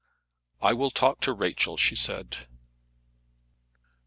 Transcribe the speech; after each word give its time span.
"I 0.63 0.73
will 0.73 0.89
talk 0.89 1.19
to 1.21 1.31
Rachel," 1.31 1.77
she 1.77 1.95
said. 1.95 2.47